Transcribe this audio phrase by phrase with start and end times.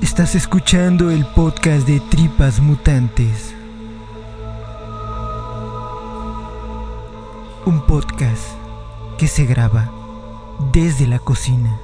[0.00, 3.54] Estás escuchando el podcast de Tripas Mutantes.
[7.64, 8.44] Un podcast
[9.18, 9.90] que se graba
[10.72, 11.80] desde la cocina.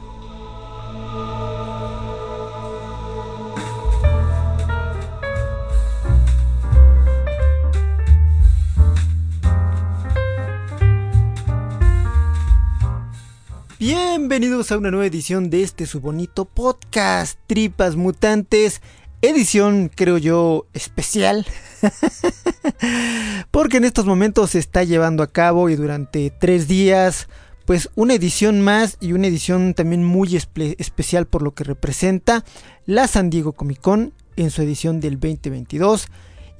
[14.22, 18.80] Bienvenidos a una nueva edición de este su bonito podcast, Tripas Mutantes,
[19.20, 21.44] edición creo yo especial,
[23.50, 27.28] porque en estos momentos se está llevando a cabo y durante tres días,
[27.66, 32.44] pues una edición más y una edición también muy especial por lo que representa
[32.86, 36.06] la San Diego Comic Con en su edición del 2022.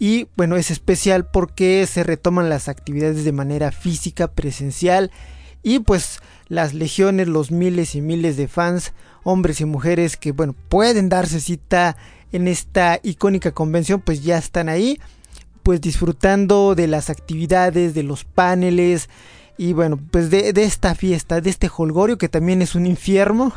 [0.01, 5.13] Y bueno, es especial porque se retoman las actividades de manera física, presencial
[5.63, 8.93] y pues las legiones, los miles y miles de fans,
[9.25, 11.97] hombres y mujeres que, bueno, pueden darse cita
[12.33, 14.99] en esta icónica convención, pues ya están ahí,
[15.63, 19.09] pues disfrutando de las actividades, de los paneles
[19.59, 23.53] y bueno, pues de, esta fiesta, de este holgorio que también es un infierno.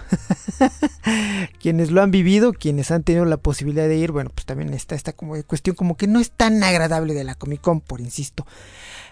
[1.61, 4.95] quienes lo han vivido, quienes han tenido la posibilidad de ir, bueno, pues también está
[4.95, 8.45] esta como cuestión como que no es tan agradable de la Comic Con, por insisto.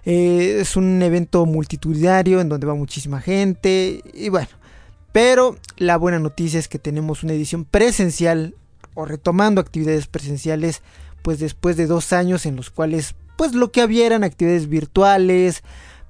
[0.06, 4.50] Eh, es un evento multitudinario en donde va muchísima gente y bueno.
[5.14, 8.56] Pero la buena noticia es que tenemos una edición presencial
[8.94, 10.82] o retomando actividades presenciales
[11.22, 15.64] pues después de dos años en los cuales pues lo que había eran actividades virtuales,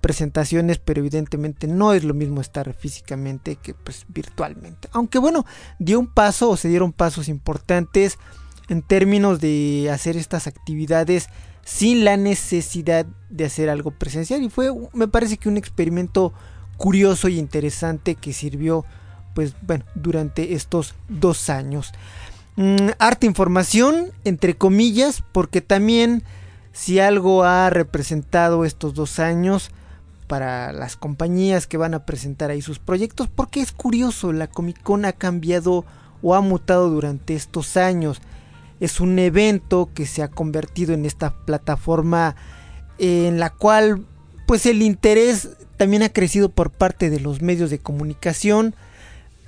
[0.03, 4.90] presentaciones, pero evidentemente no es lo mismo estar físicamente que pues virtualmente.
[4.91, 5.46] Aunque bueno,
[5.80, 8.19] dio un paso o se dieron pasos importantes
[8.68, 11.30] en términos de hacer estas actividades
[11.64, 16.34] sin la necesidad de hacer algo presencial y fue me parece que un experimento
[16.75, 18.84] curioso y interesante que sirvió
[19.34, 21.94] pues bueno durante estos dos años
[22.58, 26.24] mm, arte información entre comillas porque también
[26.74, 29.72] si algo ha representado estos dos años
[30.34, 34.82] para las compañías que van a presentar ahí sus proyectos porque es curioso la Comic
[34.82, 35.86] Con ha cambiado
[36.24, 38.20] o ha mutado durante estos años.
[38.80, 42.36] Es un evento que se ha convertido en esta plataforma
[42.98, 44.08] en la cual
[44.48, 48.74] pues el interés también ha crecido por parte de los medios de comunicación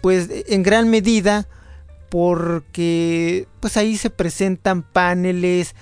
[0.01, 1.47] pues en gran medida
[2.11, 5.73] porque pues ahí se presentan paneles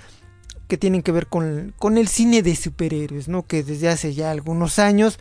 [0.74, 3.46] que tienen que ver con, con el cine de superhéroes, ¿no?
[3.46, 5.20] Que desde hace ya algunos años,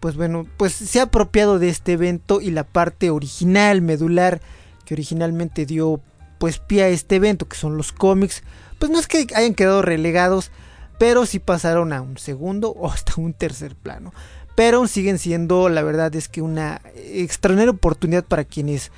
[0.00, 4.40] pues bueno, pues se ha apropiado de este evento y la parte original, medular,
[4.84, 6.00] que originalmente dio
[6.40, 8.42] pues pie a este evento, que son los cómics,
[8.80, 10.50] pues no es que hayan quedado relegados,
[10.98, 14.12] pero sí pasaron a un segundo o hasta un tercer plano.
[14.56, 18.90] Pero siguen siendo, la verdad es que una extraordinaria oportunidad para quienes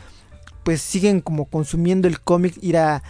[0.63, 3.03] pues siguen como consumiendo el cómic, ir a,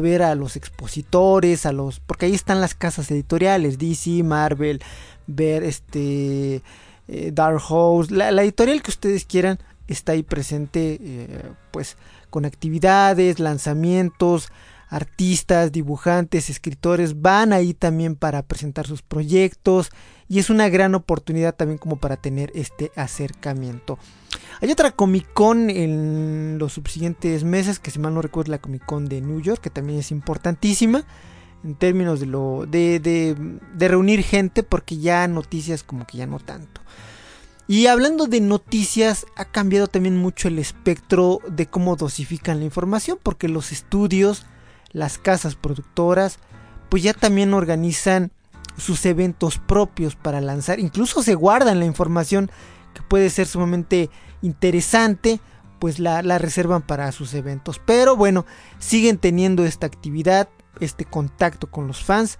[0.00, 4.80] ver a los expositores, a los, porque ahí están las casas editoriales, DC, Marvel,
[5.26, 6.62] ver este
[7.08, 11.96] eh, Dark Horse, la, editorial que ustedes quieran está ahí presente, eh, pues
[12.30, 14.50] con actividades, lanzamientos,
[14.88, 19.90] artistas, dibujantes, escritores van ahí también para presentar sus proyectos
[20.28, 23.98] y es una gran oportunidad también como para tener este acercamiento.
[24.60, 28.84] Hay otra Comic Con en los subsiguientes meses, que si mal no recuerdo la Comic
[28.84, 31.04] Con de New York, que también es importantísima
[31.64, 36.38] en términos de lo de, de reunir gente, porque ya noticias como que ya no
[36.38, 36.80] tanto.
[37.66, 43.18] Y hablando de noticias, ha cambiado también mucho el espectro de cómo dosifican la información,
[43.22, 44.46] porque los estudios,
[44.92, 46.38] las casas productoras,
[46.88, 48.32] pues ya también organizan
[48.78, 52.50] sus eventos propios para lanzar, incluso se guardan la información
[52.94, 54.08] que puede ser sumamente
[54.40, 55.40] interesante,
[55.78, 57.80] pues la, reservan para sus eventos.
[57.84, 58.46] Pero bueno,
[58.78, 60.48] siguen teniendo esta actividad,
[60.80, 62.38] este contacto con los fans.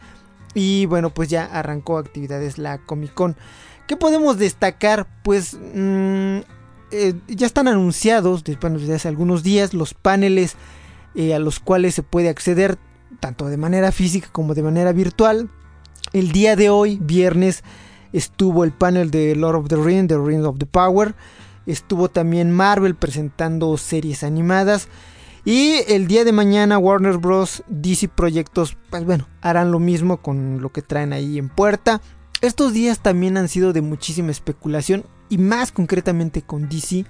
[0.54, 3.36] Y bueno, pues ya arrancó actividades la Comic Con
[3.88, 5.06] ¿Qué podemos destacar?
[5.24, 6.38] Pues mm,
[6.90, 10.56] eh, ya están anunciados desde hace algunos días los paneles
[11.14, 12.78] eh, a los cuales se puede acceder
[13.18, 15.50] tanto de manera física como de manera virtual.
[16.12, 17.62] El día de hoy, viernes,
[18.14, 21.14] estuvo el panel de Lord of the Rings, The Ring of the Power.
[21.66, 24.88] Estuvo también Marvel presentando series animadas.
[25.44, 27.62] Y el día de mañana Warner Bros.
[27.68, 32.00] DC Proyectos, pues bueno, harán lo mismo con lo que traen ahí en puerta.
[32.40, 37.04] Estos días también han sido de muchísima especulación y más concretamente con DC,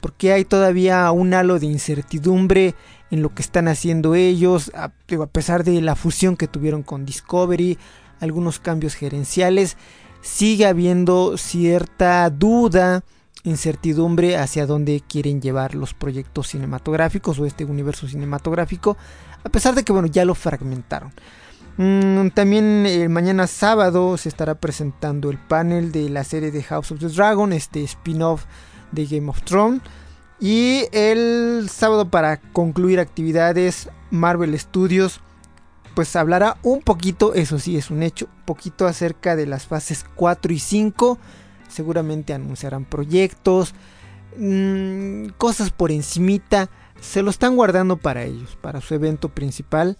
[0.00, 2.74] porque hay todavía un halo de incertidumbre
[3.10, 4.90] en lo que están haciendo ellos, a
[5.32, 7.78] pesar de la fusión que tuvieron con Discovery,
[8.22, 9.76] algunos cambios gerenciales,
[10.22, 13.02] sigue habiendo cierta duda,
[13.42, 18.96] incertidumbre hacia dónde quieren llevar los proyectos cinematográficos o este universo cinematográfico,
[19.44, 21.12] a pesar de que bueno, ya lo fragmentaron.
[21.78, 26.92] Mm, también el mañana sábado se estará presentando el panel de la serie de House
[26.92, 28.44] of the Dragon, este spin-off
[28.92, 29.82] de Game of Thrones.
[30.38, 35.20] Y el sábado para concluir actividades, Marvel Studios
[35.94, 40.04] pues hablará un poquito, eso sí es un hecho, un poquito acerca de las fases
[40.14, 41.18] 4 y 5.
[41.68, 43.74] Seguramente anunciarán proyectos,
[44.36, 46.70] mmm, cosas por encimita.
[47.00, 49.96] Se lo están guardando para ellos, para su evento principal.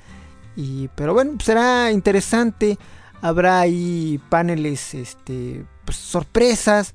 [0.57, 2.79] Y, pero bueno, pues será interesante.
[3.21, 6.95] Habrá ahí paneles, este, pues, sorpresas.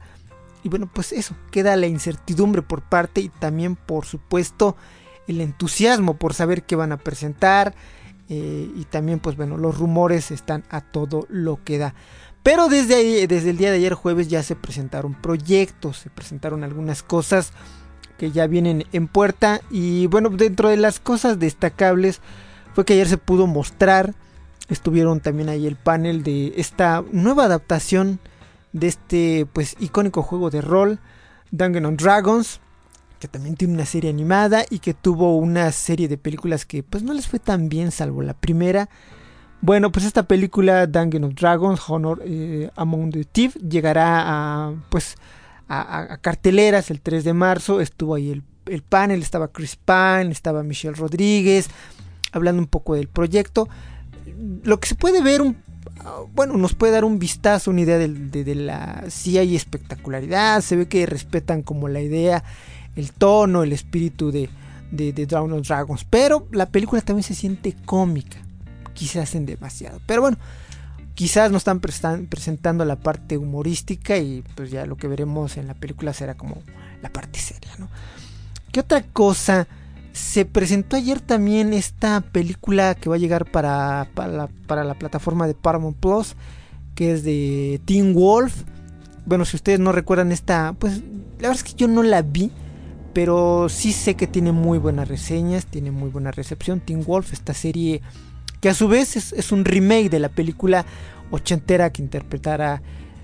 [0.64, 4.76] Y bueno, pues eso, queda la incertidumbre por parte y también, por supuesto,
[5.28, 7.76] el entusiasmo por saber qué van a presentar.
[8.30, 11.94] Eh, y también, pues bueno, los rumores están a todo lo que da.
[12.44, 16.64] Pero desde, ahí, desde el día de ayer jueves ya se presentaron proyectos, se presentaron
[16.64, 17.52] algunas cosas
[18.18, 19.62] que ya vienen en puerta.
[19.70, 22.22] Y bueno, dentro de las cosas destacables
[22.74, 24.14] fue que ayer se pudo mostrar,
[24.70, 28.20] estuvieron también ahí el panel de esta nueva adaptación
[28.74, 31.00] de este pues icónico juego de rol,
[31.52, 32.62] Dungeons Dragons,
[33.20, 37.04] que también tiene una serie animada y que tuvo una serie de películas que pues
[37.04, 38.90] no les fue tan bien salvo la primera.
[39.62, 45.16] Bueno, pues esta película Dungeons Dragons Honor eh, Among the Thieves llegará a pues
[45.68, 47.82] a, carteleras el 3 de marzo.
[47.82, 51.70] Estuvo ahí el, el panel, estaba Chris Pine, estaba Michelle Rodríguez,
[52.32, 53.68] hablando un poco del proyecto.
[54.64, 55.58] Lo que se puede ver, un,
[56.34, 59.06] bueno, nos puede dar un vistazo, una idea de, de, de la...
[59.10, 62.44] Si hay espectacularidad, se ve que respetan como la idea,
[62.98, 64.50] el tono, el espíritu de,
[64.92, 66.04] de, de Dragon of Dragons.
[66.04, 68.38] Pero la película también se siente cómica.
[68.94, 70.02] Quizás en demasiado.
[70.06, 70.38] Pero bueno,
[71.14, 75.74] quizás nos están presentando la parte humorística y pues ya lo que veremos en la
[75.74, 76.62] película será como
[77.02, 77.90] la parte seria, ¿no?
[78.72, 79.68] ¿Qué otra cosa?
[80.14, 84.96] Se presentó ayer también esta película que va a llegar para, para, la, para la
[84.96, 86.36] plataforma de Paramount Plus,
[86.96, 88.64] que es de Teen Wolf.
[89.26, 91.02] Bueno, si ustedes no recuerdan esta, pues
[91.40, 92.52] la verdad es que yo no la vi,
[93.18, 96.80] pero sí sé que tiene muy buenas reseñas, tiene muy buena recepción.
[96.80, 98.04] Teen Wolf, esta serie
[98.62, 100.86] que a su vez es, un remake de la película
[101.32, 102.84] ochentera que interpretara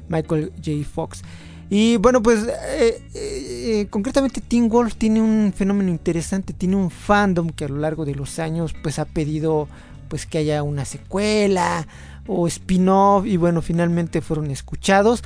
[0.09, 0.71] Michael J.
[0.91, 1.21] Fox.
[1.69, 7.51] Y bueno, pues eh, eh, concretamente Teen Wolf tiene un fenómeno interesante, tiene un fandom
[7.51, 9.67] que a lo largo de los años pues ha pedido
[10.07, 11.85] pues que haya una secuela
[12.25, 15.21] o spin-off y bueno, finalmente fueron escuchados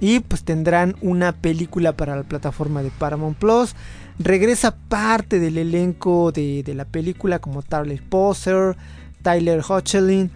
[0.00, 3.74] y pues tendrán una película para la plataforma de Paramount Plus.
[4.18, 8.76] Regresa parte del elenco de, de la película como Tyler Poser,
[9.22, 10.30] Tyler Hoechlin,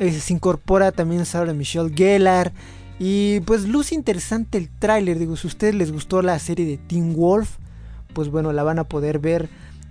[0.00, 2.52] eh, se incorpora también Sarah Michelle Gellar.
[2.98, 5.18] Y pues luce interesante el tráiler.
[5.18, 7.56] Digo, si a ustedes les gustó la serie de Teen Wolf,
[8.14, 9.48] pues bueno, la van a poder ver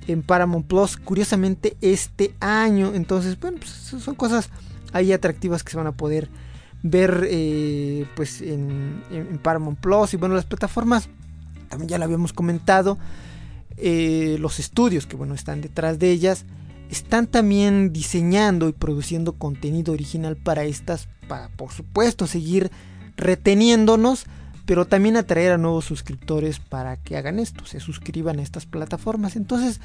[0.08, 0.98] en Paramount Plus.
[0.98, 2.94] Curiosamente este año.
[2.94, 4.50] Entonces, bueno, pues son cosas
[4.94, 6.30] ahí atractivas que se van a poder
[6.82, 10.14] ver eh, pues en, en, Paramount Plus.
[10.16, 11.08] Y bueno, las plataformas,
[11.70, 12.98] también ya lo habíamos comentado.
[13.78, 16.46] Eh, los estudios que bueno están detrás de ellas
[16.90, 22.72] están también diseñando y produciendo contenido original para estas, para por supuesto seguir
[23.16, 24.26] reteniéndonos,
[24.66, 29.36] pero también atraer a nuevos suscriptores para que hagan esto, se suscriban a estas plataformas.
[29.36, 29.80] Entonces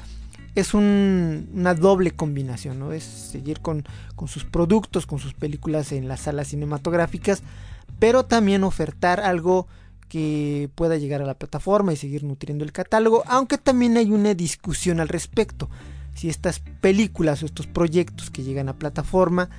[0.55, 2.91] es un, una doble combinación, ¿no?
[2.91, 3.83] Es seguir con,
[4.15, 7.43] con sus productos, con sus películas en las salas cinematográficas,
[7.99, 9.67] pero también ofertar algo
[10.15, 14.33] que pueda llegar a la plataforma y seguir nutriendo el catálogo, aunque también hay una
[14.33, 15.69] discusión al respecto.
[16.13, 19.49] Si estas películas o estos proyectos que llegan a plataforma,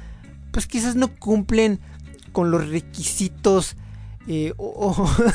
[0.52, 1.78] pues quizás no cumplen
[2.32, 3.76] con los requisitos
[4.28, 4.54] eh,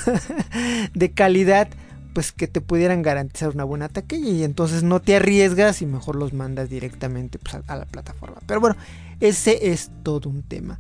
[0.96, 1.68] de calidad
[2.16, 6.16] pues que te pudieran garantizar una buena taquilla y entonces no te arriesgas y mejor
[6.16, 8.38] los mandas directamente pues, a, a, la plataforma.
[8.48, 8.76] Pero bueno,
[9.20, 10.80] ese es todo un tema.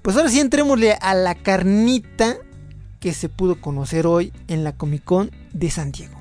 [0.00, 2.38] Pues ahora sí entrémosle a la carnita
[3.04, 6.18] que se pudo conocer hoy en la Comic Con de San Diego.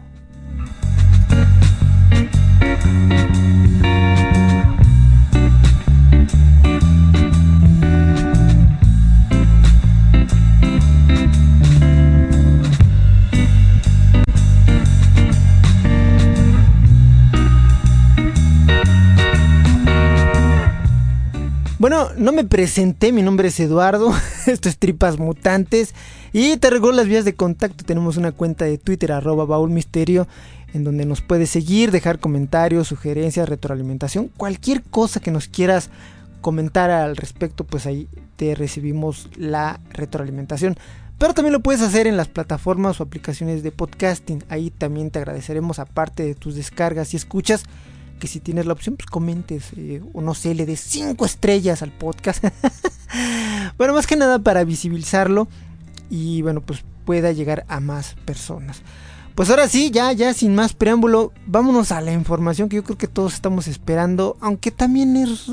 [22.18, 24.14] No me presenté, mi nombre es Eduardo,
[24.48, 25.94] esto es Tripas Mutantes
[26.32, 30.28] y te recuerdo las vías de contacto, tenemos una cuenta de Twitter baulmisterio
[30.74, 35.90] en donde nos puedes seguir, dejar comentarios, sugerencias, retroalimentación, cualquier cosa que nos quieras
[36.42, 40.76] comentar al respecto, pues ahí te recibimos la retroalimentación.
[41.18, 45.20] Pero también lo puedes hacer en las plataformas o aplicaciones de podcasting, ahí también te
[45.20, 47.64] agradeceremos aparte de tus descargas y escuchas
[48.24, 51.82] que si tienes la opción, pues comentes eh, o no sé, le des 5 estrellas
[51.82, 52.42] al podcast.
[53.78, 55.50] bueno, más que nada para visibilizarlo
[56.10, 58.82] y bueno, pues pueda llegar a más personas.
[59.36, 62.98] Pues ahora sí, ya, ya sin más preámbulo, vámonos a la información que yo creo
[62.98, 65.48] que todos estamos esperando, aunque también es,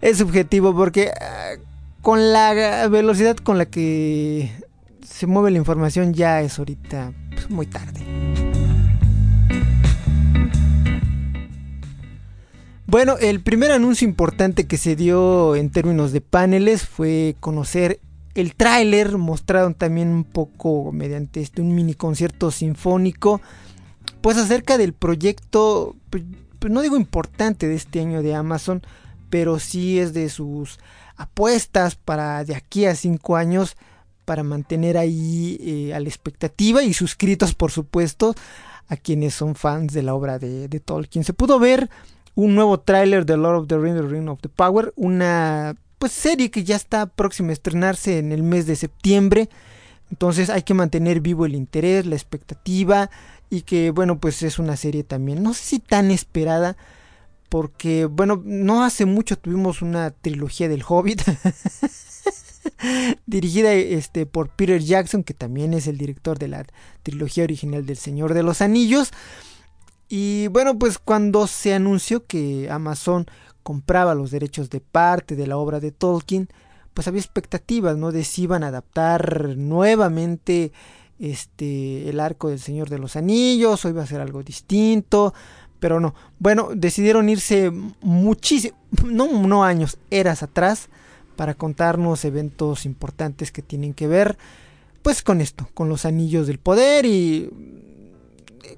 [0.00, 1.54] es subjetivo porque ah,
[2.00, 4.52] con la velocidad con la que
[5.04, 8.57] se mueve la información ya es ahorita pues, muy tarde.
[12.90, 18.00] Bueno, el primer anuncio importante que se dio en términos de paneles fue conocer
[18.34, 23.42] el tráiler, mostraron también un poco mediante este un mini concierto sinfónico,
[24.22, 26.22] pues acerca del proyecto, pues,
[26.58, 28.80] pues no digo importante de este año de Amazon,
[29.28, 30.78] pero sí es de sus
[31.14, 33.76] apuestas para de aquí a cinco años
[34.24, 38.34] para mantener ahí eh, a la expectativa y suscritos por supuesto
[38.88, 41.22] a quienes son fans de la obra de, de Tolkien.
[41.22, 41.90] Se pudo ver
[42.38, 46.12] un nuevo tráiler de Lord of the Rings, The Ring of the Power, una pues
[46.12, 49.48] serie que ya está próxima a estrenarse en el mes de septiembre.
[50.08, 53.10] Entonces hay que mantener vivo el interés, la expectativa
[53.50, 56.76] y que bueno, pues es una serie también, no sé si tan esperada,
[57.48, 61.22] porque bueno, no hace mucho tuvimos una trilogía del Hobbit.
[63.26, 66.64] dirigida este por Peter Jackson, que también es el director de la
[67.02, 69.10] trilogía original del Señor de los Anillos.
[70.08, 73.26] Y bueno, pues cuando se anunció que Amazon
[73.62, 76.48] compraba los derechos de parte de la obra de Tolkien,
[76.94, 78.10] pues había expectativas, ¿no?
[78.10, 80.72] De si iban a adaptar nuevamente
[81.18, 85.34] este el arco del Señor de los Anillos o iba a ser algo distinto,
[85.78, 86.14] pero no.
[86.38, 90.88] Bueno, decidieron irse muchísimo, no, no años, eras atrás
[91.36, 94.38] para contarnos eventos importantes que tienen que ver
[95.02, 97.50] pues con esto, con los anillos del poder y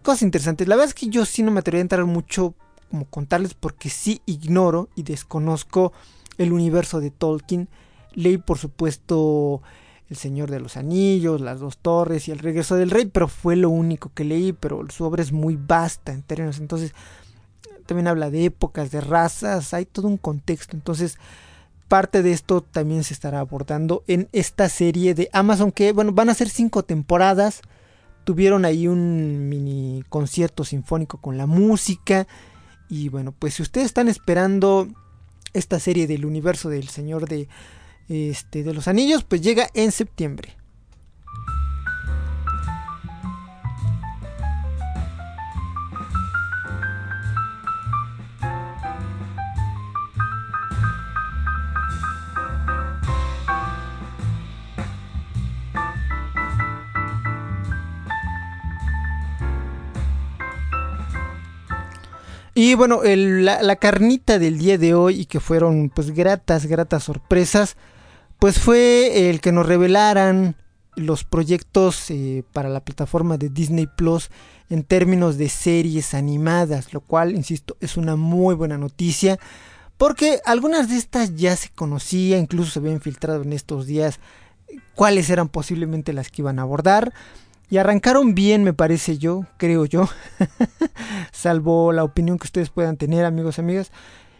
[0.00, 0.68] cosas interesantes.
[0.68, 2.54] La verdad es que yo sí no me atrevería a entrar mucho
[2.90, 5.92] como contarles porque sí ignoro y desconozco
[6.38, 7.68] el universo de Tolkien.
[8.12, 9.62] Leí por supuesto
[10.08, 13.54] El Señor de los Anillos, Las Dos Torres y El Regreso del Rey, pero fue
[13.56, 16.92] lo único que leí, pero su obra es muy vasta en términos, entonces
[17.86, 21.18] también habla de épocas, de razas, hay todo un contexto, entonces
[21.88, 26.28] parte de esto también se estará abordando en esta serie de Amazon que bueno, van
[26.30, 27.62] a ser cinco temporadas
[28.30, 32.28] tuvieron ahí un mini concierto sinfónico con la música.
[32.88, 34.86] Y bueno, pues si ustedes están esperando
[35.52, 37.48] esta serie del universo del Señor de,
[38.08, 40.59] este, de los Anillos, pues llega en septiembre.
[62.62, 67.78] Y bueno, la, carnita del día de hoy y que fueron pues gratas, gratas sorpresas,
[68.38, 70.56] pues fue el que nos revelaran
[70.94, 74.28] los proyectos eh, para la plataforma de Disney Plus
[74.68, 79.38] en términos de series animadas, lo cual, insisto, es una muy buena noticia.
[79.96, 84.20] Porque algunas de estas ya se conocía, incluso se habían filtrado en estos días
[84.94, 87.14] cuáles eran posiblemente las que iban a abordar.
[87.70, 90.08] Y arrancaron bien, me parece yo, creo yo.
[91.32, 93.92] Salvo la opinión que ustedes puedan tener, amigos amigas.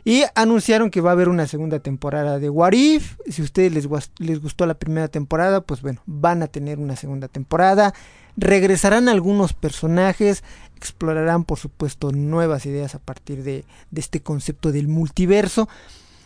[0.05, 3.19] Y anunciaron que va a haber una segunda temporada de What If.
[3.29, 6.97] Si a ustedes les, les gustó la primera temporada, pues bueno, van a tener una
[6.97, 7.95] segunda temporada.
[8.37, 10.43] Regresarán algunos personajes.
[10.77, 15.69] Explorarán, por supuesto, nuevas ideas a partir de, de este concepto del multiverso.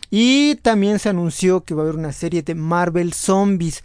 [0.09, 3.83] Y también se anunció que va a haber una serie de Marvel Zombies.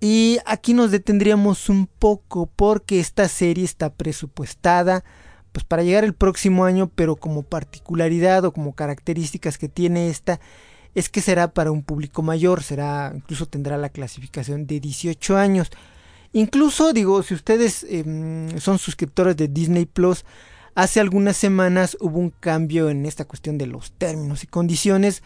[0.00, 5.04] Y aquí nos detendríamos un poco porque esta serie está presupuestada
[5.52, 10.40] pues para llegar el próximo año, pero como particularidad o como características que tiene esta
[10.94, 15.70] es que será para un público mayor, será incluso tendrá la clasificación de 18 años.
[16.32, 20.24] Incluso digo, si ustedes em, son suscriptores de Disney Plus,
[20.74, 25.22] hace algunas semanas hubo un cambio en esta cuestión de los términos y condiciones,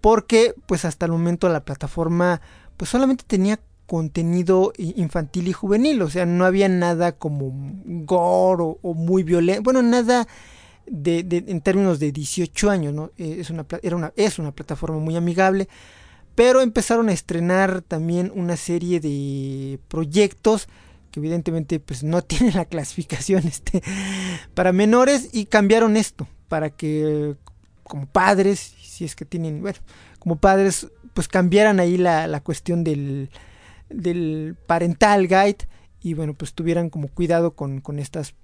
[0.00, 2.40] porque pues hasta el momento la plataforma
[2.76, 3.60] pues solamente tenía
[3.92, 7.52] contenido infantil y juvenil, o sea, no había nada como
[7.84, 10.26] gore o, muy violento, bueno, nada
[10.86, 13.10] de, en términos de 18 años, ¿no?
[13.18, 15.68] Eh, es una, era una, es una plataforma muy amigable,
[16.34, 20.68] pero empezaron a estrenar también una serie de proyectos
[21.10, 23.82] que evidentemente pues no tienen la clasificación este,
[24.54, 27.36] para menores y cambiaron esto para que
[27.82, 29.80] como padres, si es que tienen, bueno,
[30.18, 33.28] como padres pues cambiaran ahí la, la cuestión del,
[33.94, 35.68] del parental guide
[36.02, 38.34] y bueno pues tuvieran como cuidado con, con estas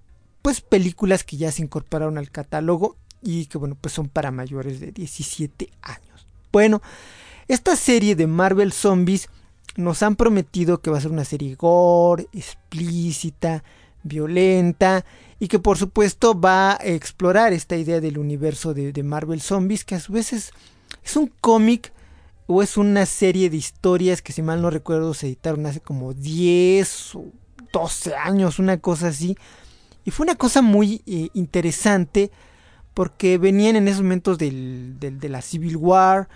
[0.42, 4.80] pues películas que ya se incorporaron al catálogo y que bueno pues son para mayores
[4.80, 6.26] de 17 años.
[6.52, 6.80] Bueno,
[7.48, 9.28] esta serie de Marvel Zombies
[9.76, 13.62] nos han prometido que va a ser una serie gore, explícita,
[14.02, 15.04] violenta
[15.38, 19.84] y que por supuesto va a explorar esta idea del universo de, de Marvel Zombies
[19.84, 20.52] que a su vez es,
[21.04, 21.92] es un cómic
[22.50, 26.14] o es una serie de historias que si mal no recuerdo se editaron hace como
[26.14, 27.26] 10 o
[27.74, 29.36] 12 años, una cosa así.
[30.06, 32.30] Y fue una cosa muy eh, interesante
[32.94, 36.30] porque venían en esos momentos del, de la Civil War,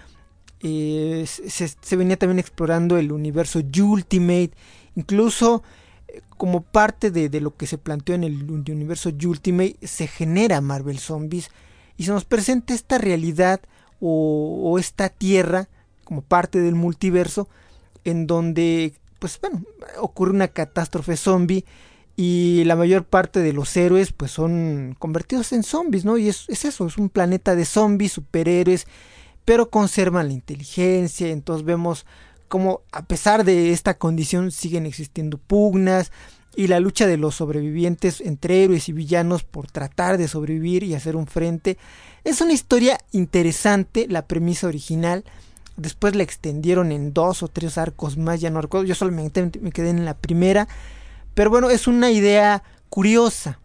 [0.60, 4.50] eh, se, venía también explorando el universo Ultimate,
[4.94, 5.62] incluso
[6.08, 10.98] eh, como parte de, lo que se planteó en el universo Ultimate, se genera Marvel
[10.98, 11.50] Zombies
[11.96, 13.62] y se nos presenta esta realidad
[14.04, 15.68] o esta tierra
[16.04, 17.48] como parte del multiverso
[18.04, 19.62] en donde pues bueno
[20.00, 21.64] ocurre una catástrofe zombie
[22.16, 26.48] y la mayor parte de los héroes pues son convertidos en zombies no y es,
[26.48, 28.86] eso es un planeta de zombies superhéroes
[29.44, 32.06] pero conservan la inteligencia entonces vemos
[32.48, 36.12] como a pesar de esta condición siguen existiendo pugnas
[36.54, 40.94] y la lucha de los sobrevivientes entre héroes y villanos por tratar de sobrevivir y
[40.94, 41.78] hacer un frente.
[42.24, 45.24] Es una historia interesante la premisa original
[45.76, 48.86] Después la extendieron en dos o tres arcos más, ya no recuerdo.
[48.86, 50.68] Yo solamente me quedé en la primera.
[51.34, 53.58] Pero bueno, es una idea curiosa.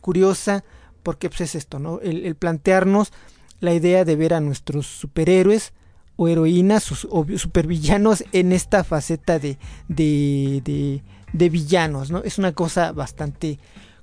[0.00, 0.64] Curiosa
[1.02, 2.00] porque pues, es esto, ¿no?
[2.00, 3.12] El, plantearnos
[3.60, 5.72] la idea de ver a nuestros superhéroes
[6.16, 9.56] o heroínas o, supervillanos en esta faceta de,
[9.88, 12.22] de, de, de villanos, ¿no?
[12.24, 13.58] Es una cosa bastante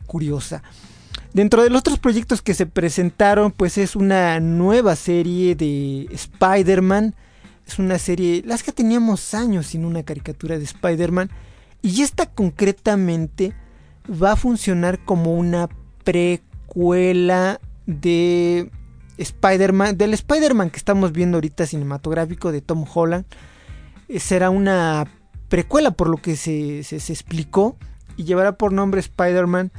[0.07, 0.63] curiosa.
[1.33, 7.15] Dentro de los otros proyectos que se presentaron, pues es una nueva serie de Spider-Man
[7.67, 11.29] es una serie, las que teníamos años sin una caricatura de Spider-Man.
[11.81, 13.53] Y esta concretamente
[14.09, 15.69] va a funcionar como una
[16.03, 18.69] precuela de
[19.17, 23.25] Spider-Man, del Spider-Man que estamos viendo ahorita cinematográfico de Tom Holland.
[24.07, 25.07] Eh, será una
[25.49, 27.77] precuela por lo que se, se, se explicó
[28.17, 29.71] y llevará por nombre Spider-Man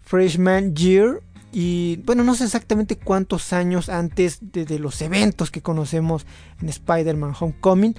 [0.00, 6.26] Freshman Year y bueno, no sé exactamente cuántos años antes de, los eventos que conocemos
[6.60, 7.94] en Spider-Man Homecoming.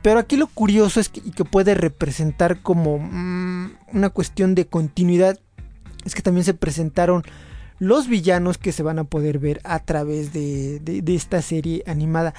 [0.00, 5.38] Pero aquí lo curioso es que, que puede representar como mm, una cuestión de continuidad.
[6.06, 7.22] Es que también se presentaron
[7.78, 12.32] los villanos que se van a poder ver a través de, de esta serie animada.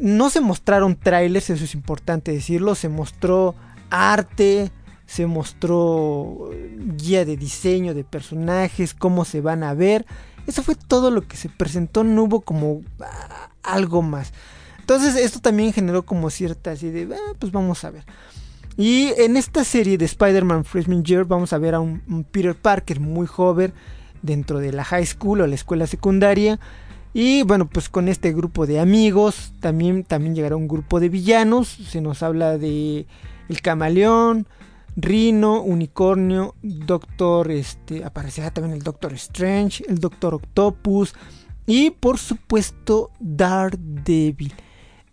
[0.00, 2.74] No se mostraron trailers, eso es importante decirlo.
[2.74, 3.54] Se mostró
[3.90, 4.72] arte,
[5.10, 6.50] se mostró
[6.96, 10.06] guía de diseño de personajes, cómo se van a ver.
[10.46, 14.32] Eso fue todo lo que se presentó, no hubo como ah, algo más.
[14.78, 18.04] Entonces esto también generó como cierta así de, ah, pues vamos a ver.
[18.76, 23.00] Y en esta serie de Spider-Man Freshman Year vamos a ver a un, Peter Parker
[23.00, 23.72] muy joven
[24.22, 26.60] dentro de la high school o la escuela secundaria.
[27.12, 31.66] Y bueno, pues con este grupo de amigos también, también llegará un grupo de villanos.
[31.66, 33.08] Se nos habla de
[33.48, 34.46] el camaleón,
[34.96, 41.14] Rino, Unicornio, Doctor, este, aparecerá también el Doctor Strange, el Doctor Octopus
[41.66, 44.52] y por supuesto Daredevil.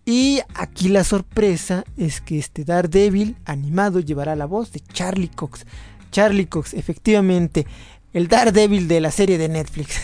[0.05, 5.65] Y aquí la sorpresa es que este Daredevil animado llevará la voz de Charlie Cox.
[6.11, 7.67] Charlie Cox, efectivamente,
[8.13, 9.99] el Daredevil de la serie de Netflix.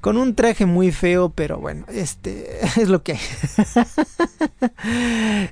[0.00, 3.20] Con un traje muy feo, pero bueno, este es lo que hay.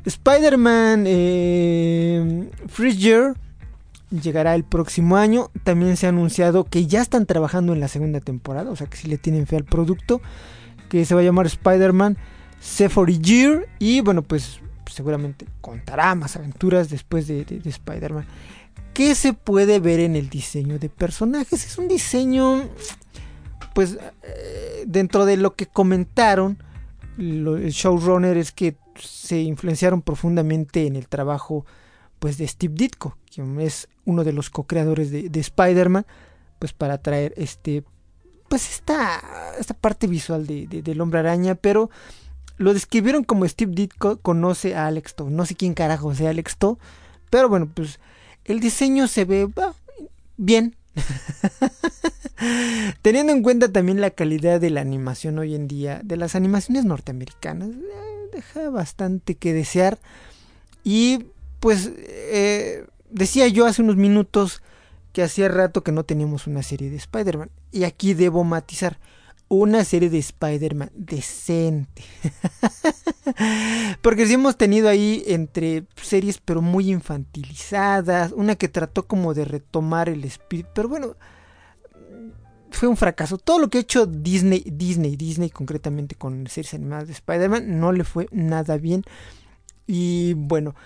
[0.05, 2.51] Spider-Man eh,
[4.11, 5.51] llegará el próximo año.
[5.65, 8.97] También se ha anunciado que ya están trabajando en la segunda temporada, o sea que
[8.97, 10.21] si le tienen fe al producto,
[10.89, 12.19] que se va a llamar Spider-Man
[12.61, 13.69] Sephora Year.
[13.79, 18.27] Y bueno, pues seguramente contará más aventuras después de, de Spider-Man.
[19.01, 21.65] ¿Qué se puede ver en el diseño de personajes?
[21.65, 22.69] Es un diseño
[23.73, 26.63] pues eh, dentro de lo que comentaron
[27.17, 31.65] el showrunner es que se influenciaron profundamente en el trabajo
[32.19, 36.05] pues de Steve Ditko, quien es uno de los co-creadores de, Spider-Man,
[36.59, 37.85] pues para traer este
[38.51, 39.23] pues esta,
[39.59, 41.89] esta parte visual de, del hombre araña, pero
[42.59, 45.31] lo describieron como Steve Ditko conoce a Alex To.
[45.31, 46.79] No sé quién carajo sea Alex To,
[47.31, 47.99] pero bueno, pues
[48.51, 49.49] el diseño se ve
[50.37, 50.77] bien.
[53.03, 56.85] Teniendo en cuenta también la calidad de la animación hoy en día, de las animaciones
[56.85, 59.99] norteamericanas, eh, deja bastante que desear.
[60.83, 61.27] Y
[61.61, 64.63] pues eh, decía yo hace unos minutos
[65.13, 67.51] que hacía rato que no teníamos una serie de Spider-Man.
[67.73, 68.99] Y aquí debo matizar.
[69.53, 72.05] Una serie de Spider-Man decente.
[74.01, 78.31] Porque sí hemos tenido ahí entre series pero muy infantilizadas.
[78.31, 80.69] Una que trató como de retomar el espíritu.
[80.73, 81.17] Pero bueno,
[82.71, 83.39] fue un fracaso.
[83.39, 87.91] Todo lo que ha hecho Disney, Disney, Disney concretamente con series animadas de Spider-Man no
[87.91, 89.03] le fue nada bien.
[89.85, 90.77] Y bueno,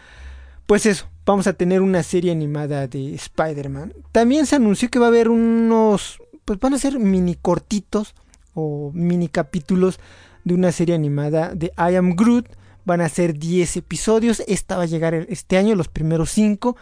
[0.64, 3.92] pues eso, vamos a tener una serie animada de Spider-Man.
[4.10, 8.14] También se anunció que va a haber unos, pues van a ser mini cortitos
[8.54, 10.00] o mini capítulos
[10.44, 12.46] de una serie animada de I Am Groot.
[12.84, 14.42] Van a ser 10 episodios.
[14.46, 16.76] Esta va a llegar este año, los primeros 5.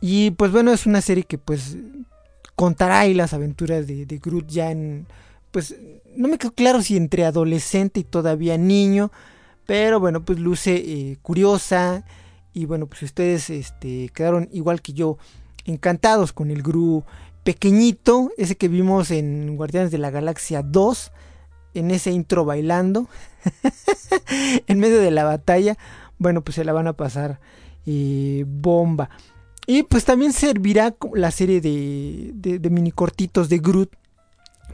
[0.00, 1.76] Y pues bueno, es una serie que pues
[2.54, 5.06] contará ahí las aventuras de, de Groot ya en...
[5.50, 5.76] Pues
[6.16, 9.10] no me quedó claro si entre adolescente y todavía niño.
[9.66, 12.04] Pero bueno, pues luce eh, curiosa
[12.56, 15.18] y bueno, pues ustedes este, quedaron igual que yo
[15.66, 17.04] encantados con el Gru
[17.46, 21.12] pequeñito, ese que vimos en Guardianes de la Galaxia 2,
[21.74, 23.08] en ese intro bailando,
[24.66, 25.78] en medio de la batalla.
[26.18, 27.38] Bueno, pues se la van a pasar
[27.86, 29.10] eh, bomba.
[29.64, 33.92] Y pues también servirá la serie de, de, de mini cortitos de Groot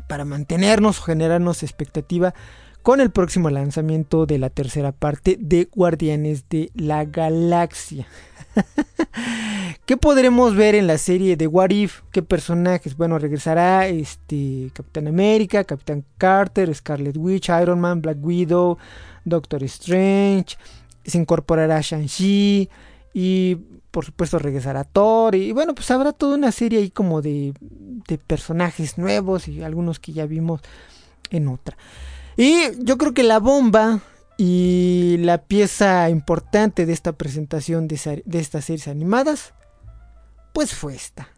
[0.08, 2.32] para mantenernos o generarnos expectativa
[2.80, 8.06] con el próximo lanzamiento de la tercera parte de Guardianes de la Galaxia.
[9.86, 12.00] ¿Qué podremos ver en la serie de What If?
[12.10, 12.96] ¿Qué personajes?
[12.96, 18.78] Bueno, regresará este Capitán América, Capitán Carter, Scarlet Witch, Iron Man, Black Widow,
[19.24, 20.56] Doctor Strange,
[21.04, 22.68] se incorporará Shang-Chi
[23.14, 23.56] y
[23.90, 28.18] por supuesto regresará Thor y bueno, pues habrá toda una serie ahí como de, de
[28.18, 30.60] personajes nuevos y algunos que ya vimos
[31.30, 31.76] en otra.
[32.36, 34.00] Y yo creo que la bomba
[34.36, 39.54] y la pieza importante de esta presentación de, estas series animadas,
[40.52, 41.28] pues fue esta.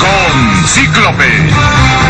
[0.00, 2.03] Con Cíclope.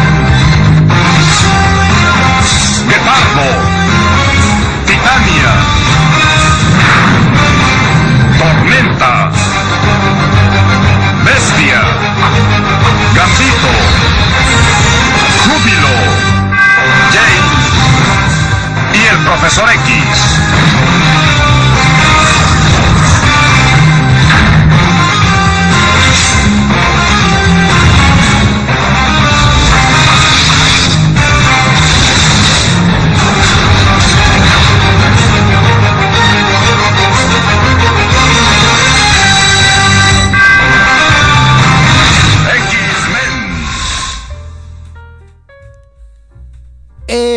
[19.34, 20.23] Profesor X.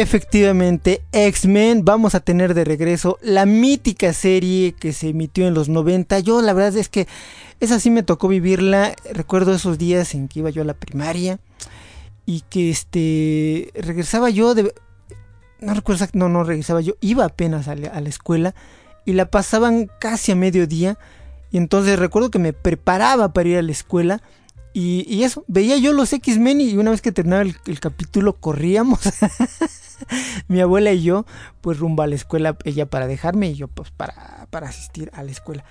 [0.08, 5.68] Efectivamente, X-Men, vamos a tener de regreso la mítica serie que se emitió en los
[5.68, 6.20] 90.
[6.20, 7.10] Yo la verdad es que
[7.60, 8.96] esa sí me tocó vivirla.
[9.12, 11.42] Recuerdo esos días en que iba yo a la primaria
[12.26, 14.74] y que este regresaba yo de
[15.60, 18.56] no recuerdo no no regresaba yo, iba apenas a la, a la escuela
[19.04, 20.98] y la pasaban casi a mediodía
[21.52, 24.22] y entonces recuerdo que me preparaba para ir a la escuela
[24.80, 29.00] y, eso, veía yo los X-Men y una vez que terminaba el, capítulo corríamos.
[30.48, 31.26] Mi abuela y yo,
[31.62, 35.24] pues rumbo a la escuela, ella para dejarme y yo pues para, para asistir a
[35.24, 35.66] la escuela.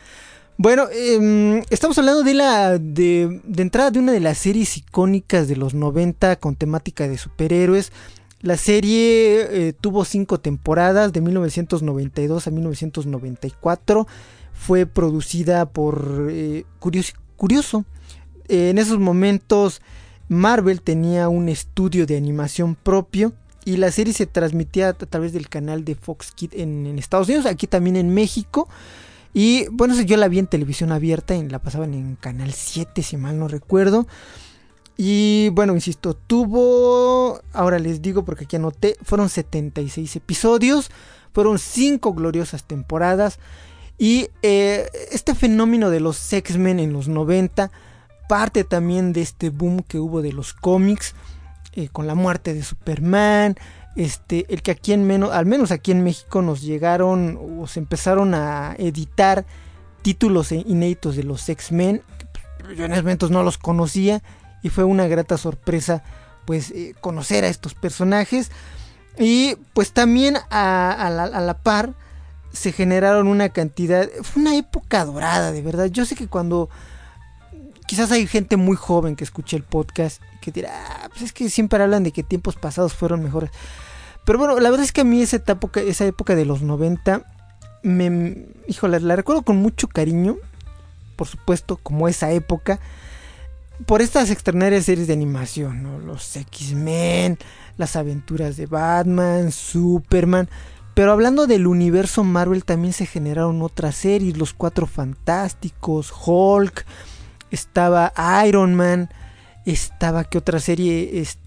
[0.56, 5.54] Bueno, em, estamos hablando de la de, entrada de una de las series icónicas de
[5.54, 7.92] los 90 con temática de superhéroes.
[8.40, 14.08] La serie eh, tuvo cinco temporadas de 1992 a 1994.
[14.52, 17.84] Fue producida por eh, Curioso, Curioso
[18.48, 19.80] en esos momentos
[20.28, 23.32] Marvel tenía un estudio de animación propio
[23.64, 27.46] y la serie se transmitía a través del canal de Fox Kids en, Estados Unidos,
[27.46, 28.68] aquí también en México.
[29.34, 33.16] Y bueno, yo la vi en televisión abierta, y la pasaban en Canal 7, si
[33.16, 34.06] mal no recuerdo.
[34.96, 40.90] Y bueno, insisto, tuvo, ahora les digo porque aquí anoté, fueron 76 episodios,
[41.34, 43.40] fueron 5 gloriosas temporadas.
[43.98, 47.72] Y eh, este fenómeno de los X-Men en los 90
[48.28, 51.14] parte también de este boom que hubo de los cómics
[51.74, 53.56] eh, con la muerte de Superman.
[53.96, 57.80] Este, el que aquí en menos, al menos aquí en México nos llegaron o se
[57.80, 59.46] empezaron a editar
[60.02, 62.02] títulos inéditos de los X-Men.
[62.76, 64.22] Yo en esos momentos no los conocía
[64.62, 66.02] y fue una grata sorpresa
[66.44, 68.50] pues eh, conocer a estos personajes.
[69.18, 71.94] Y pues también a, la, a la par
[72.52, 75.86] se generaron una cantidad, fue una época dorada, de verdad.
[75.86, 76.68] Yo sé que cuando
[77.86, 81.32] quizás hay gente muy joven que escuche el podcast y que dirá, ah, pues es
[81.32, 83.50] que siempre hablan de que tiempos pasados fueron mejores.
[84.24, 87.22] Pero bueno, la verdad es que a mí esa época, esa época de los 90,
[87.82, 90.36] me, híjole, la recuerdo con mucho cariño,
[91.14, 92.80] por supuesto, como esa época,
[93.86, 95.98] por estas extraordinarias series de animación, ¿no?
[95.98, 97.38] los X-Men,
[97.76, 100.48] las aventuras de Batman, Superman,
[100.94, 106.86] pero hablando del universo Marvel también se generaron otras series, Los Cuatro Fantásticos, Hulk,
[107.56, 108.12] estaba
[108.46, 109.10] Iron Man,
[109.64, 111.46] estaba que otra serie, este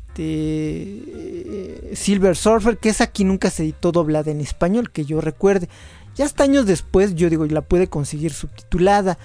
[1.96, 5.70] Silver Surfer, que es aquí nunca se editó doblada en español, que yo recuerde.
[6.16, 9.18] Ya hasta años después, yo digo, la pude conseguir subtitulada.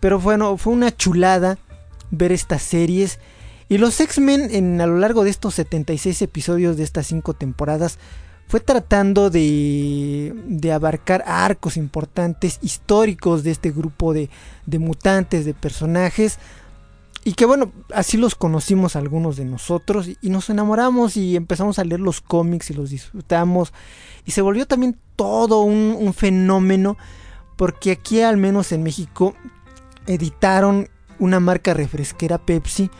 [0.00, 1.58] Pero bueno, fue una chulada
[2.10, 3.18] ver estas series.
[3.68, 7.98] Y los X-Men a lo largo de estos 76 episodios de estas 5 temporadas
[8.48, 14.30] fue tratando de, de, abarcar arcos importantes históricos de este grupo de,
[14.66, 16.38] de, mutantes, de personajes.
[17.24, 21.84] Y que bueno, así los conocimos algunos de nosotros y, nos enamoramos y empezamos a
[21.84, 23.72] leer los cómics y los disfrutamos.
[24.24, 26.96] Y se volvió también todo un, un fenómeno
[27.56, 29.34] porque aquí al menos en México
[30.06, 32.90] editaron una marca refresquera Pepsi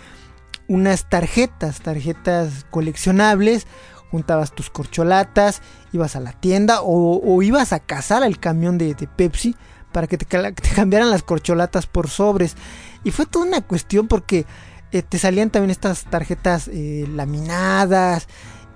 [0.69, 3.67] unas tarjetas, tarjetas coleccionables
[4.11, 9.57] juntabas tus corcholatas, ibas a la tienda o, ibas a cazar al camión de, Pepsi
[9.93, 10.27] para que te,
[10.75, 12.57] cambiaran las corcholatas por sobres.
[13.05, 14.47] Y fue toda una cuestión porque
[14.93, 18.29] eh, te salían también estas tarjetas eh, laminadas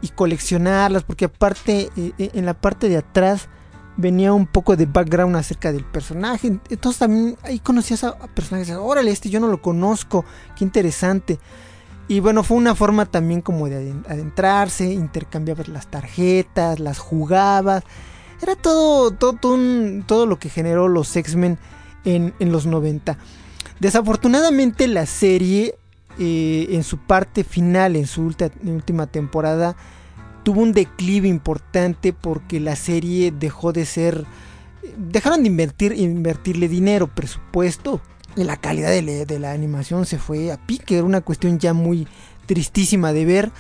[0.03, 3.49] y coleccionarlas, porque aparte eh, en la parte de atrás
[3.97, 6.59] venía un poco de background acerca del personaje.
[6.69, 10.25] Entonces también ahí conocías a, personajes, órale, este yo no lo conozco,
[10.57, 11.39] qué interesante.
[12.11, 17.85] Y bueno, fue una forma también como de adentrarse, intercambiabas las tarjetas, las jugabas.
[18.43, 19.39] Era todo, todo,
[20.07, 21.57] todo, lo que generó los X-Men
[22.05, 23.17] en, los 90.
[23.79, 25.77] Desafortunadamente la serie
[26.19, 29.77] eh, en su parte final, en su última temporada,
[30.43, 34.25] tuvo un declive importante porque la serie dejó de ser...
[34.97, 38.01] Dejaron de invertir, invertirle dinero, presupuesto
[38.45, 42.07] la calidad de, la animación se fue a pique, era una cuestión ya muy
[42.47, 43.53] tristísima de ver,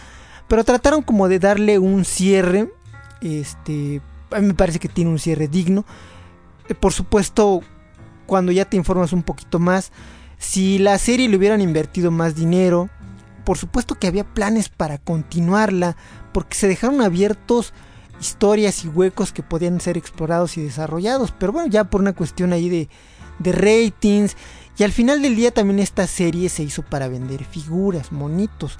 [0.48, 2.72] pero trataron como de darle un cierre,
[3.20, 5.84] este, a mí me parece que tiene un cierre digno,
[6.68, 7.60] eh, por supuesto,
[8.26, 9.92] cuando ya te informas un poquito más,
[10.38, 12.88] si la serie le hubieran invertido más dinero,
[13.44, 15.96] por supuesto que había planes para continuarla,
[16.32, 17.72] porque se dejaron abiertos
[18.20, 22.52] historias y huecos que podían ser explorados y desarrollados, pero bueno, ya por una cuestión
[22.52, 22.88] ahí de,
[23.38, 24.36] de ratings
[24.80, 28.78] y al final del día también esta serie se hizo para vender figuras, monitos.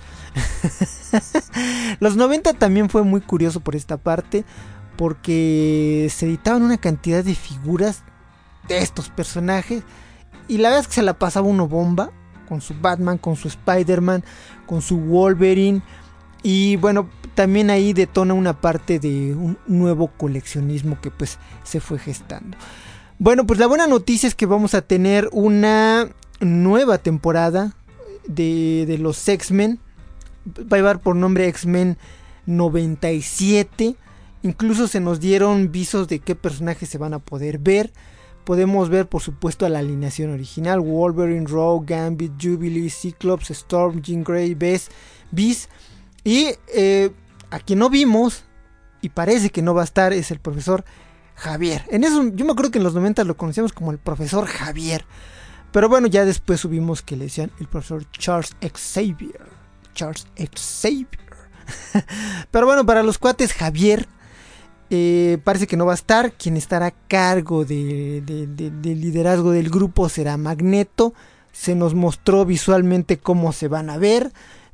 [2.01, 4.47] Los 90 también fue muy curioso por esta parte,
[4.97, 8.03] porque se editaban una cantidad de figuras
[8.67, 9.83] de estos personajes.
[10.49, 12.11] Y la verdad es que se la pasaba uno bomba,
[12.49, 14.25] con su Batman, con su Spider-Man,
[14.65, 15.83] con su Wolverine.
[16.43, 21.99] Y bueno, también ahí detona una parte de un nuevo coleccionismo que pues se fue
[21.99, 22.57] gestando.
[23.21, 26.09] Bueno, pues la buena noticia es que vamos a tener una
[26.41, 27.77] nueva temporada
[28.27, 29.79] de, los X-Men.
[30.59, 31.99] Va a llevar por nombre X-Men
[32.47, 33.95] 97.
[34.43, 37.93] Incluso se nos dieron visos de qué personajes se van a poder ver.
[38.45, 44.25] Podemos ver, por supuesto, a la alineación original: Wolverine, Rogue, Gambit, Jubilee, Cyclops, Storm, Jean
[44.25, 44.91] Grey, Beast.
[45.31, 45.69] Beast.
[46.25, 47.11] Y eh,
[47.51, 48.45] a quien no vimos,
[49.03, 50.87] y parece que no va a estar, es el profesor
[51.41, 51.85] Javier.
[51.89, 55.05] En eso, yo me acuerdo que en los 90 lo conocíamos como el profesor Javier.
[55.73, 59.41] Pero bueno, ya después subimos que le decían el profesor Charles Xavier.
[59.95, 61.09] Charles Xavier.
[62.51, 64.07] Pero bueno, para los cuates, Javier
[64.91, 66.33] eh, parece que no va a estar.
[66.33, 71.15] Quien estará a cargo del de, liderazgo del grupo será Magneto.
[71.53, 74.33] Se nos mostró visualmente cómo se van a ver.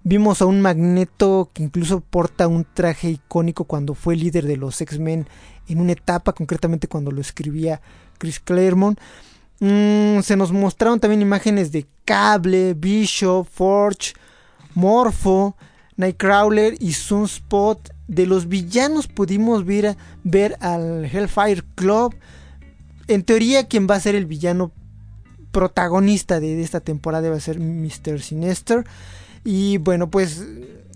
[0.08, 4.80] Vimos a un Magneto que incluso porta un traje icónico cuando fue líder de los
[4.80, 5.26] X-Men
[5.66, 7.80] en una etapa, concretamente cuando lo escribía
[8.16, 9.00] Chris Claremont.
[9.58, 14.12] Mm, se nos mostraron también imágenes de Cable, Bishop, Forge,
[14.76, 15.56] Morpho,
[15.96, 17.92] Nightcrawler y Sunspot.
[18.06, 22.14] De los villanos pudimos ver, ver al Hellfire Club.
[23.08, 24.70] En teoría, quien va a ser el villano
[25.50, 28.20] protagonista de, esta temporada va a ser Mr.
[28.20, 28.84] Sinister.
[29.46, 30.44] Y bueno, pues,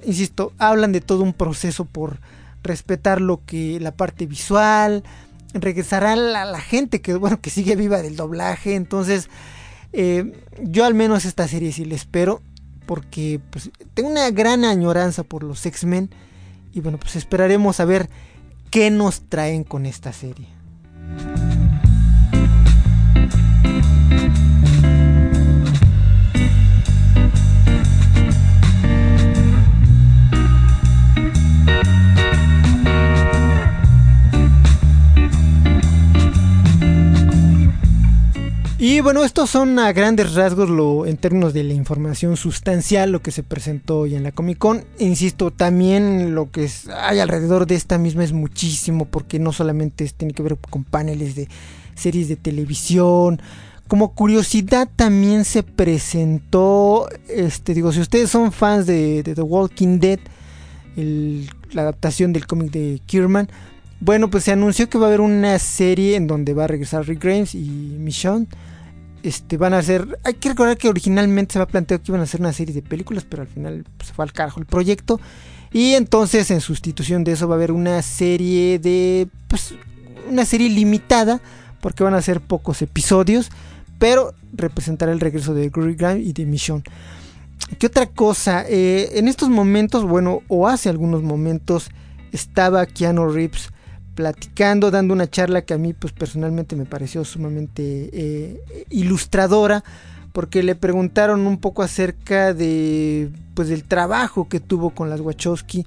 [0.05, 2.19] insisto, hablan de todo un proceso por
[2.65, 5.05] respetar lo que la parte visual,
[5.55, 9.29] regresará la, la gente que bueno que sigue viva del doblaje, entonces
[9.93, 10.33] eh,
[10.63, 12.43] yo al menos esta serie sí la espero
[12.87, 16.11] porque pues, tengo una gran añoranza por los X-Men
[16.73, 18.11] y bueno pues esperaremos a ver
[18.71, 20.49] qué nos traen con esta serie.
[38.83, 43.21] Y bueno, estos son a grandes rasgos lo, en términos de la información sustancial, lo
[43.21, 44.85] que se presentó hoy en la Comic Con.
[44.99, 46.67] Insisto, también lo que
[46.97, 51.35] hay alrededor de esta misma es muchísimo, porque no solamente tiene que ver con paneles
[51.35, 51.47] de
[51.95, 53.43] series de televisión.
[53.87, 60.21] Como curiosidad también se presentó, este digo, si ustedes son fans de, The Walking Dead,
[61.73, 63.51] la adaptación del cómic de Kierman,
[64.01, 67.07] bueno, pues se anunció que va a haber una serie en donde va a regresar
[67.07, 68.47] Rick Grimes y Michonne
[69.23, 70.19] este, van a hacer.
[70.25, 72.75] Hay que recordar que originalmente se va a plantear que iban a hacer una serie
[72.75, 75.21] de películas, pero al final pues, se fue al carajo el proyecto.
[75.73, 79.29] Y entonces, en sustitución de eso, va a haber una serie de.
[79.49, 79.75] Pues,
[80.29, 81.41] una serie limitada,
[81.81, 83.51] porque van a ser pocos episodios,
[83.99, 86.83] pero representará el regreso de Greg Grime y de Mission.
[87.79, 88.65] ¿Qué otra cosa?
[88.69, 91.91] Eh, en estos momentos, bueno, o hace algunos momentos,
[92.33, 93.71] estaba Keanu Reeves
[94.15, 99.85] platicando, dando una charla que a mí pues personalmente me pareció sumamente eh, ilustradora
[100.33, 105.87] porque le preguntaron un poco acerca de pues del trabajo que tuvo con las Wachowski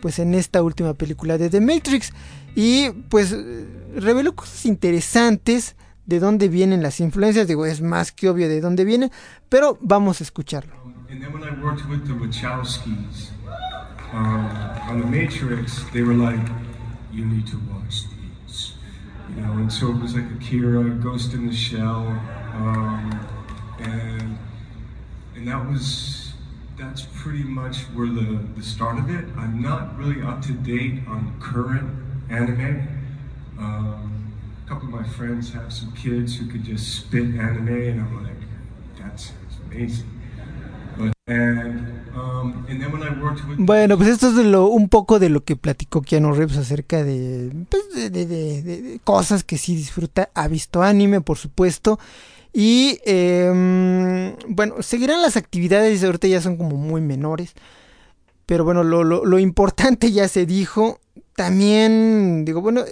[0.00, 2.12] pues en esta última película de The Matrix
[2.54, 3.34] y pues
[3.94, 8.84] reveló cosas interesantes de dónde vienen las influencias, digo, es más que obvio de dónde
[8.84, 9.10] vienen,
[9.48, 10.74] pero vamos a escucharlo.
[17.12, 18.72] You need to watch these.
[19.28, 22.06] You know, and so it was like Akira, Ghost in the Shell,
[22.54, 23.28] um,
[23.78, 24.38] and
[25.36, 26.32] and that was
[26.78, 29.24] that's pretty much where the the start of it.
[29.36, 31.90] I'm not really up to date on current
[32.30, 32.88] anime.
[33.58, 34.32] Um,
[34.64, 38.24] a couple of my friends have some kids who could just spit anime, and I'm
[38.24, 38.32] like,
[38.98, 39.32] that's
[39.66, 40.21] amazing.
[41.28, 42.02] Um,
[43.58, 47.52] bueno, pues esto es lo, un poco de lo que platicó Keanu Reeves acerca de,
[47.68, 50.30] pues de, cosas que sí disfruta.
[50.34, 52.00] Ha visto anime, por supuesto.
[52.52, 57.54] Y em, bueno, seguirán las actividades, ahorita ya son como muy menores.
[58.46, 60.98] Pero bueno, lo, lo, importante ya se dijo.
[61.36, 62.82] También, digo, bueno,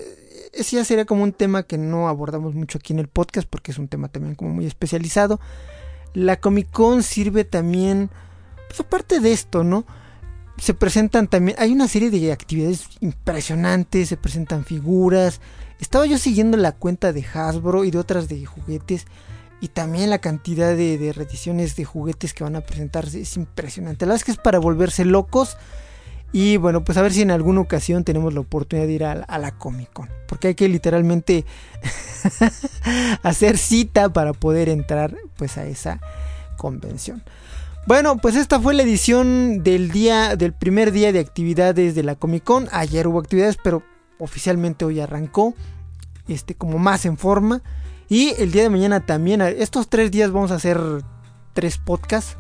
[0.53, 3.73] ese ya sería como un tema que no abordamos mucho aquí en el podcast porque
[3.73, 5.41] es un tema también como muy especializado.
[6.15, 8.11] La Comic Con sirve también,
[8.69, 9.85] pues aparte de esto, ¿no?
[10.59, 15.41] Se presentan también, hay una serie de actividades impresionantes, se presentan figuras.
[15.79, 19.07] Estaba yo siguiendo la cuenta de Hasbro y de otras de juguetes
[19.61, 24.05] y también la cantidad de, de reediciones de juguetes que van a presentarse es impresionante.
[24.05, 25.57] La verdad es que es para volverse locos.
[26.33, 29.39] Y bueno, pues a ver si en alguna ocasión tenemos la oportunidad de ir a,
[29.39, 30.09] la Comic Con.
[30.29, 31.45] Porque hay que literalmente
[33.23, 36.01] hacer cita para poder entrar pues a esa
[36.57, 37.23] convención.
[37.87, 42.15] Bueno, pues esta fue la edición del día, del primer día de actividades de la
[42.15, 42.69] Comic Con.
[42.71, 43.83] Ayer hubo actividades, pero
[44.19, 45.55] oficialmente hoy arrancó.
[46.29, 47.63] Este, como más en forma.
[48.09, 49.41] Y el día de mañana también.
[49.41, 50.79] Estos tres días vamos a hacer
[51.55, 52.37] tres podcasts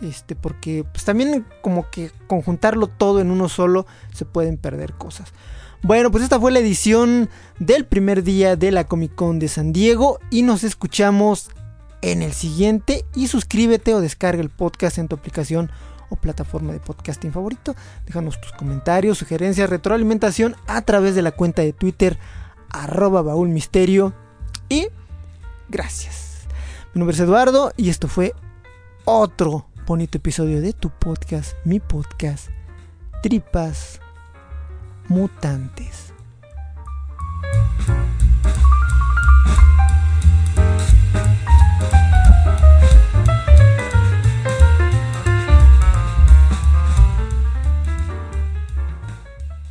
[0.00, 5.32] este, porque pues también como que conjuntarlo todo en uno solo se pueden perder cosas.
[5.82, 9.72] Bueno, pues esta fue la edición del primer día de la Comic Con de San
[9.72, 11.50] Diego y nos escuchamos
[12.02, 15.70] en el siguiente y suscríbete o descarga el podcast en tu aplicación
[16.10, 17.74] o plataforma de podcasting favorito.
[18.04, 22.18] Déjanos tus comentarios, sugerencias, retroalimentación a través de la cuenta de Twitter
[22.68, 24.12] arroba baúlmisterio
[24.68, 24.88] y
[25.68, 26.46] gracias.
[26.92, 28.34] Mi nombre es Eduardo y esto fue
[29.04, 32.48] otro bonito episodio de tu podcast, mi podcast,
[33.24, 33.98] Tripas
[35.08, 36.14] Mutantes.